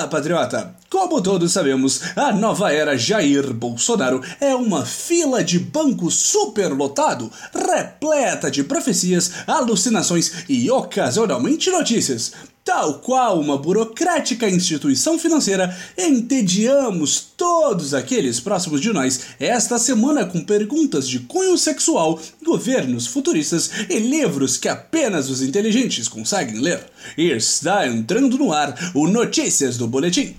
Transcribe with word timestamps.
Olá, 0.00 0.08
patriota! 0.08 0.74
Como 0.88 1.20
todos 1.20 1.52
sabemos, 1.52 2.00
a 2.16 2.32
nova 2.32 2.72
era 2.72 2.96
Jair 2.96 3.52
Bolsonaro 3.52 4.22
é 4.40 4.54
uma 4.54 4.86
fila 4.86 5.44
de 5.44 5.58
banco 5.58 6.10
superlotado, 6.10 7.30
repleta 7.52 8.50
de 8.50 8.64
profecias, 8.64 9.30
alucinações 9.46 10.44
e 10.48 10.70
ocasionalmente 10.70 11.70
notícias. 11.70 12.32
Tal 12.72 13.00
qual 13.00 13.40
uma 13.40 13.58
burocrática 13.58 14.48
instituição 14.48 15.18
financeira, 15.18 15.76
entediamos 15.98 17.20
todos 17.36 17.92
aqueles 17.92 18.38
próximos 18.38 18.80
de 18.80 18.92
nós 18.92 19.22
esta 19.40 19.76
semana 19.76 20.24
com 20.24 20.44
perguntas 20.44 21.08
de 21.08 21.18
cunho 21.18 21.58
sexual, 21.58 22.20
governos 22.44 23.08
futuristas 23.08 23.72
e 23.88 23.98
livros 23.98 24.56
que 24.56 24.68
apenas 24.68 25.28
os 25.28 25.42
inteligentes 25.42 26.06
conseguem 26.06 26.60
ler. 26.60 26.80
Está 27.18 27.88
entrando 27.88 28.38
no 28.38 28.52
ar 28.52 28.92
o 28.94 29.08
Notícias 29.08 29.76
do 29.76 29.88
Boletim. 29.88 30.36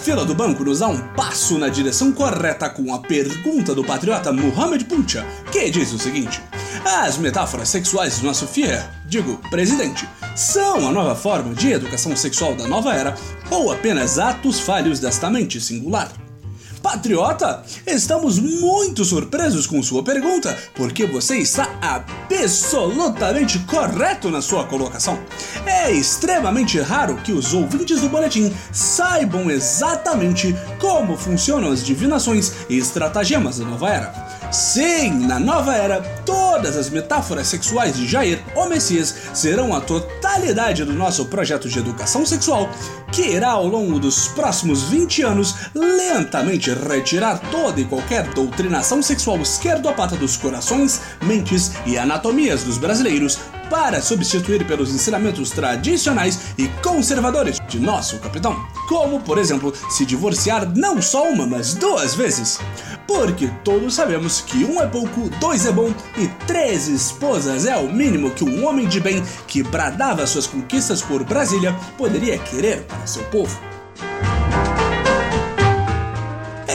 Fila 0.00 0.24
do 0.24 0.34
banco 0.34 0.64
nos 0.64 0.78
dá 0.78 0.88
um 0.88 0.98
passo 1.14 1.58
na 1.58 1.68
direção 1.68 2.10
correta 2.10 2.70
com 2.70 2.94
a 2.94 2.98
pergunta 2.98 3.74
do 3.74 3.84
patriota 3.84 4.32
Muhammad 4.32 4.82
Puncha, 4.84 5.26
que 5.52 5.70
diz 5.70 5.92
o 5.92 5.98
seguinte: 5.98 6.40
As 6.84 7.18
metáforas 7.18 7.68
sexuais 7.68 8.18
do 8.18 8.26
nosso 8.26 8.46
fiel, 8.46 8.82
digo, 9.04 9.36
presidente, 9.50 10.08
são 10.34 10.88
a 10.88 10.92
nova 10.92 11.14
forma 11.14 11.54
de 11.54 11.72
educação 11.72 12.16
sexual 12.16 12.54
da 12.54 12.66
nova 12.66 12.94
era 12.94 13.14
ou 13.50 13.70
apenas 13.70 14.18
atos 14.18 14.58
falhos 14.58 14.98
desta 15.00 15.28
mente 15.28 15.60
singular? 15.60 16.10
Patriota, 16.82 17.62
estamos 17.86 18.38
muito 18.38 19.04
surpresos 19.04 19.66
com 19.66 19.82
sua 19.82 20.02
pergunta, 20.02 20.56
porque 20.74 21.04
você 21.06 21.36
está 21.36 21.68
absolutamente 21.80 23.58
correto 23.60 24.30
na 24.30 24.40
sua 24.40 24.64
colocação. 24.64 25.18
É 25.66 25.90
extremamente 25.90 26.80
raro 26.80 27.16
que 27.16 27.32
os 27.32 27.52
ouvintes 27.52 28.00
do 28.00 28.08
boletim 28.08 28.52
saibam 28.72 29.50
exatamente 29.50 30.54
como 30.78 31.16
funcionam 31.16 31.70
as 31.70 31.84
divinações 31.84 32.52
e 32.68 32.78
estratagemas 32.78 33.58
da 33.58 33.66
nova 33.66 33.90
era. 33.90 34.29
Sim, 34.50 35.28
na 35.28 35.38
nova 35.38 35.76
era, 35.76 36.02
todas 36.26 36.76
as 36.76 36.90
metáforas 36.90 37.46
sexuais 37.46 37.96
de 37.96 38.04
Jair, 38.04 38.42
o 38.56 38.66
Messias, 38.66 39.14
serão 39.32 39.72
a 39.72 39.80
totalidade 39.80 40.84
do 40.84 40.92
nosso 40.92 41.26
projeto 41.26 41.68
de 41.68 41.78
educação 41.78 42.26
sexual, 42.26 42.68
que 43.12 43.22
irá 43.22 43.50
ao 43.50 43.66
longo 43.66 44.00
dos 44.00 44.26
próximos 44.26 44.82
20 44.82 45.22
anos 45.22 45.54
lentamente 45.72 46.74
retirar 46.74 47.38
toda 47.52 47.80
e 47.80 47.84
qualquer 47.84 48.24
doutrinação 48.34 49.00
sexual 49.00 49.38
esquerdopata 49.38 50.16
dos 50.16 50.36
corações, 50.36 51.00
mentes 51.22 51.70
e 51.86 51.96
anatomias 51.96 52.64
dos 52.64 52.76
brasileiros 52.76 53.38
para 53.70 54.02
substituir 54.02 54.66
pelos 54.66 54.92
ensinamentos 54.92 55.50
tradicionais 55.50 56.52
e 56.58 56.66
conservadores 56.82 57.58
de 57.68 57.78
nosso 57.78 58.18
capitão, 58.18 58.56
como, 58.88 59.20
por 59.20 59.38
exemplo, 59.38 59.72
se 59.88 60.04
divorciar 60.04 60.68
não 60.76 61.00
só 61.00 61.30
uma, 61.30 61.46
mas 61.46 61.74
duas 61.74 62.14
vezes. 62.14 62.58
Porque 63.06 63.48
todos 63.64 63.94
sabemos 63.94 64.40
que 64.40 64.64
um 64.64 64.82
é 64.82 64.86
pouco, 64.86 65.30
dois 65.40 65.64
é 65.64 65.72
bom 65.72 65.94
e 66.18 66.26
três 66.46 66.88
esposas 66.88 67.64
é 67.64 67.76
o 67.76 67.90
mínimo 67.90 68.32
que 68.32 68.44
um 68.44 68.66
homem 68.66 68.88
de 68.88 69.00
bem 69.00 69.22
que 69.46 69.62
bradava 69.62 70.26
suas 70.26 70.46
conquistas 70.46 71.00
por 71.00 71.22
Brasília 71.22 71.74
poderia 71.96 72.36
querer 72.38 72.82
para 72.82 73.06
seu 73.06 73.22
povo. 73.24 73.69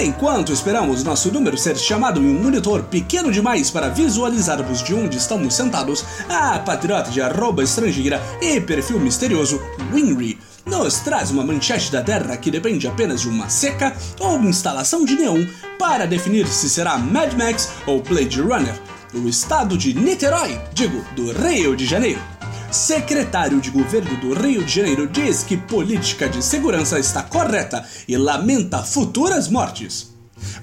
Enquanto 0.01 0.51
esperamos 0.51 1.03
nosso 1.03 1.31
número 1.31 1.57
ser 1.57 1.77
chamado 1.77 2.19
em 2.19 2.25
um 2.25 2.43
monitor 2.43 2.83
pequeno 2.83 3.31
demais 3.31 3.71
para 3.71 3.87
visualizarmos 3.87 4.83
de 4.83 4.93
onde 4.93 5.17
estamos 5.17 5.55
sentados, 5.55 6.03
a 6.27 6.59
patriota 6.59 7.09
de 7.09 7.21
arroba 7.21 7.63
estrangeira 7.63 8.21
e 8.41 8.59
perfil 8.59 8.99
misterioso, 8.99 9.61
Winry, 9.93 10.37
nos 10.65 10.99
traz 10.99 11.31
uma 11.31 11.45
manchete 11.45 11.91
da 11.93 12.01
Terra 12.01 12.35
que 12.35 12.51
depende 12.51 12.87
apenas 12.87 13.21
de 13.21 13.29
uma 13.29 13.47
seca 13.47 13.95
ou 14.19 14.37
instalação 14.39 15.05
de 15.05 15.15
neon 15.15 15.45
para 15.79 16.05
definir 16.05 16.45
se 16.47 16.69
será 16.69 16.97
Mad 16.97 17.31
Max 17.33 17.69
ou 17.85 18.01
Blade 18.01 18.41
Runner, 18.41 18.75
o 19.13 19.29
estado 19.29 19.77
de 19.77 19.93
Niterói, 19.93 20.59
digo, 20.73 21.05
do 21.15 21.31
Rio 21.31 21.73
de 21.73 21.85
Janeiro 21.85 22.34
secretário 22.75 23.61
de 23.61 23.71
governo 23.71 24.17
do 24.17 24.33
Rio 24.33 24.63
de 24.63 24.75
Janeiro 24.75 25.07
diz 25.07 25.43
que 25.43 25.55
política 25.55 26.27
de 26.27 26.43
segurança 26.43 26.99
está 26.99 27.23
correta 27.23 27.85
e 28.07 28.17
lamenta 28.17 28.83
futuras 28.83 29.47
mortes. 29.47 30.13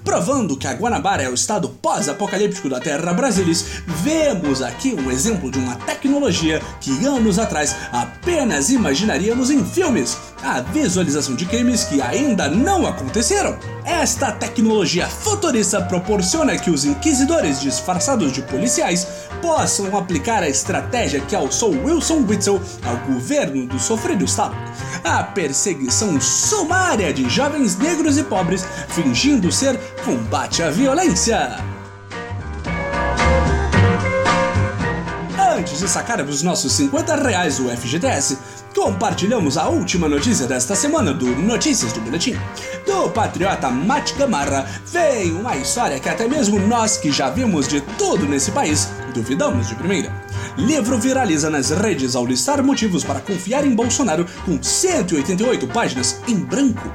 Provando 0.04 0.56
que 0.56 0.66
a 0.66 0.74
Guanabara 0.74 1.22
é 1.22 1.28
o 1.28 1.34
estado 1.34 1.70
pós-apocalíptico 1.70 2.68
da 2.68 2.78
Terra 2.78 3.14
Brasilis, 3.14 3.82
vemos 3.86 4.60
aqui 4.60 4.94
um 4.94 5.10
exemplo 5.10 5.50
de 5.50 5.58
uma 5.58 5.76
tecnologia 5.76 6.60
que 6.80 7.06
anos 7.06 7.38
atrás 7.38 7.74
apenas 7.90 8.70
imaginaríamos 8.70 9.50
em 9.50 9.64
filmes, 9.64 10.18
a 10.42 10.60
visualização 10.60 11.34
de 11.34 11.46
crimes 11.46 11.84
que 11.84 12.00
ainda 12.00 12.48
não 12.48 12.86
aconteceram. 12.86 13.56
Esta 13.84 14.32
tecnologia 14.32 15.06
futurista 15.06 15.80
proporciona 15.82 16.58
que 16.58 16.70
os 16.70 16.84
inquisidores 16.84 17.60
disfarçados 17.60 18.32
de 18.32 18.42
policiais 18.42 19.06
possam 19.40 19.96
aplicar 19.96 20.42
a 20.42 20.48
estratégia 20.48 21.20
que 21.20 21.34
alçou 21.34 21.70
Wilson 21.70 22.24
Witzel 22.28 22.60
ao 22.84 22.96
governo 23.12 23.66
do 23.66 23.78
sofrido 23.78 24.24
Estado. 24.24 24.54
A 25.04 25.22
perseguição 25.22 26.20
sumária 26.20 27.12
de 27.12 27.28
jovens 27.28 27.76
negros 27.76 28.18
e 28.18 28.22
pobres 28.22 28.64
fingindo 28.88 29.50
ser 29.50 29.78
combate 30.04 30.62
à 30.62 30.70
violência. 30.70 31.71
De 35.82 35.88
sacarmos 35.88 36.36
os 36.36 36.42
nossos 36.44 36.72
50 36.74 37.16
reais 37.16 37.56
do 37.56 37.68
FGTS, 37.68 38.38
compartilhamos 38.72 39.58
a 39.58 39.68
última 39.68 40.08
notícia 40.08 40.46
desta 40.46 40.76
semana 40.76 41.12
do 41.12 41.26
Notícias 41.26 41.92
do 41.92 42.00
Boletim. 42.00 42.36
Do 42.86 43.10
patriota 43.10 43.68
Matt 43.68 44.16
Gamarra 44.16 44.64
vem 44.86 45.32
uma 45.32 45.56
história 45.56 45.98
que 45.98 46.08
até 46.08 46.28
mesmo 46.28 46.60
nós 46.60 46.96
que 46.96 47.10
já 47.10 47.30
vimos 47.30 47.66
de 47.66 47.80
tudo 47.98 48.26
nesse 48.26 48.52
país 48.52 48.88
duvidamos 49.12 49.68
de 49.68 49.74
primeira. 49.74 50.12
Livro 50.56 50.98
viraliza 50.98 51.48
nas 51.48 51.70
redes 51.70 52.16
ao 52.16 52.26
listar 52.26 52.62
motivos 52.62 53.04
para 53.04 53.20
confiar 53.20 53.66
em 53.66 53.74
Bolsonaro 53.74 54.26
com 54.44 54.62
188 54.62 55.66
páginas 55.68 56.20
em 56.26 56.36
branco. 56.36 56.92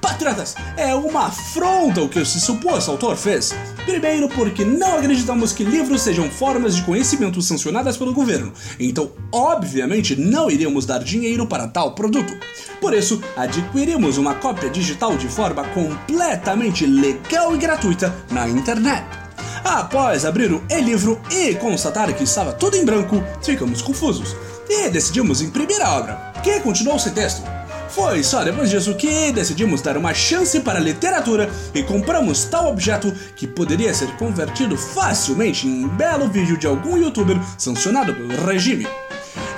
Patriotas, 0.00 0.54
é 0.76 0.94
uma 0.94 1.26
afronta 1.26 2.02
o 2.02 2.08
que 2.08 2.18
esse 2.18 2.40
suposto 2.40 2.90
autor 2.90 3.16
fez. 3.16 3.54
Primeiro, 3.84 4.28
porque 4.28 4.64
não 4.64 4.98
acreditamos 4.98 5.52
que 5.52 5.64
livros 5.64 6.02
sejam 6.02 6.30
formas 6.30 6.76
de 6.76 6.82
conhecimento 6.82 7.42
sancionadas 7.42 7.96
pelo 7.96 8.12
governo, 8.12 8.52
então, 8.78 9.10
obviamente, 9.32 10.14
não 10.14 10.50
iríamos 10.50 10.86
dar 10.86 11.02
dinheiro 11.02 11.46
para 11.46 11.66
tal 11.66 11.94
produto. 11.94 12.32
Por 12.80 12.94
isso, 12.94 13.20
adquirimos 13.36 14.18
uma 14.18 14.34
cópia 14.34 14.70
digital 14.70 15.16
de 15.16 15.28
forma 15.28 15.64
completamente 15.68 16.86
legal 16.86 17.54
e 17.54 17.58
gratuita 17.58 18.14
na 18.30 18.48
internet. 18.48 19.21
Após 19.64 20.24
abrir 20.24 20.52
o 20.52 20.62
e-livro 20.68 21.20
e 21.30 21.54
constatar 21.54 22.12
que 22.14 22.24
estava 22.24 22.52
tudo 22.52 22.76
em 22.76 22.84
branco, 22.84 23.22
ficamos 23.42 23.80
confusos 23.80 24.34
e 24.68 24.88
decidimos 24.90 25.40
imprimir 25.40 25.80
a 25.80 25.98
obra, 25.98 26.32
que 26.42 26.58
continuou 26.60 26.98
sem 26.98 27.12
texto. 27.12 27.42
Foi 27.88 28.24
só 28.24 28.42
depois 28.42 28.70
disso 28.70 28.94
que 28.94 29.30
decidimos 29.30 29.80
dar 29.80 29.96
uma 29.96 30.14
chance 30.14 30.58
para 30.60 30.78
a 30.78 30.82
literatura 30.82 31.48
e 31.74 31.82
compramos 31.82 32.44
tal 32.44 32.68
objeto 32.68 33.12
que 33.36 33.46
poderia 33.46 33.94
ser 33.94 34.08
convertido 34.16 34.76
facilmente 34.76 35.68
em 35.68 35.84
um 35.84 35.88
belo 35.88 36.26
vídeo 36.26 36.56
de 36.56 36.66
algum 36.66 36.96
youtuber 36.96 37.38
sancionado 37.56 38.14
pelo 38.14 38.44
regime. 38.46 38.88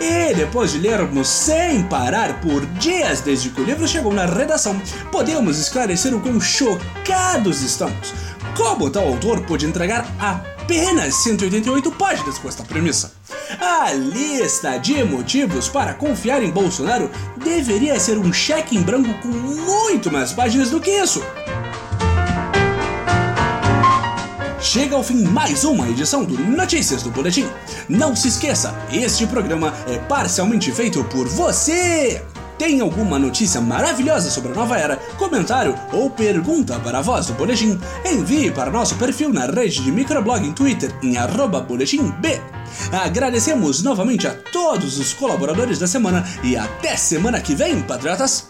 E 0.01 0.35
depois 0.35 0.73
de 0.73 0.81
lermos 0.81 1.29
sem 1.29 1.83
parar 1.85 2.41
por 2.41 2.67
dias 2.67 3.21
desde 3.21 3.49
que 3.51 3.61
o 3.61 3.65
livro 3.65 3.89
chegou 3.89 4.13
na 4.13 4.27
redação, 4.27 4.79
podemos 5.11 5.59
esclarecer 5.59 6.15
o 6.15 6.21
quão 6.21 6.41
chocados 6.41 7.63
estamos 7.63 8.13
como 8.57 8.89
tal 8.89 9.07
autor 9.09 9.41
pôde 9.41 9.67
entregar 9.67 10.07
apenas 10.19 11.15
188 11.23 11.91
páginas 11.93 12.39
com 12.39 12.49
esta 12.49 12.63
premissa? 12.63 13.13
A 13.61 13.93
lista 13.93 14.79
de 14.79 15.03
motivos 15.05 15.69
para 15.69 15.95
confiar 15.95 16.43
em 16.43 16.51
Bolsonaro 16.51 17.11
deveria 17.37 17.99
ser 17.99 18.17
um 18.17 18.33
cheque 18.33 18.77
em 18.77 18.83
branco 18.83 19.13
com 19.21 19.29
muito 19.29 20.11
mais 20.11 20.33
páginas 20.33 20.71
do 20.71 20.81
que 20.81 20.91
isso. 20.91 21.23
Chega 24.61 24.97
ao 24.97 25.03
fim 25.03 25.25
mais 25.25 25.65
uma 25.65 25.89
edição 25.89 26.25
do 26.25 26.39
Notícias 26.39 27.03
do 27.03 27.11
Boletim. 27.11 27.47
Não 27.89 28.17
se 28.17 28.29
esqueça, 28.29 28.75
este 28.91 29.27
programa 29.27 29.75
é 29.87 29.99
parcialmente 29.99 30.73
feito 30.73 31.05
por 31.05 31.29
você! 31.29 32.23
Tem 32.59 32.81
alguma 32.81 33.19
notícia 33.19 33.61
maravilhosa 33.61 34.31
sobre 34.31 34.53
a 34.53 34.55
nova 34.55 34.79
era, 34.79 34.97
comentário 35.19 35.75
ou 35.93 36.09
pergunta 36.11 36.79
para 36.81 36.99
a 36.99 37.03
voz 37.03 37.27
do 37.27 37.35
Boletim? 37.35 37.79
Envie 38.05 38.51
para 38.51 38.71
nosso 38.71 38.95
perfil 38.97 39.33
na 39.33 39.47
rede 39.47 39.83
de 39.83 39.91
microblog 39.91 40.47
em 40.47 40.53
Twitter 40.53 40.95
em 41.03 41.15
boletimb. 41.67 42.15
Agradecemos 42.93 43.83
novamente 43.83 44.27
a 44.27 44.35
todos 44.53 44.99
os 44.99 45.13
colaboradores 45.13 45.79
da 45.79 45.87
semana 45.87 46.25
e 46.43 46.57
até 46.57 46.97
semana 46.97 47.41
que 47.41 47.55
vem, 47.55 47.83
patriotas! 47.83 48.49